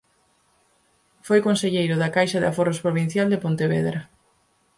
Foi 1.27 1.39
conselleiro 1.47 1.95
da 1.97 2.13
Caixa 2.15 2.39
de 2.41 2.47
Aforros 2.51 2.81
Provincial 2.85 3.27
de 3.29 3.41
Pontevedra. 3.43 3.99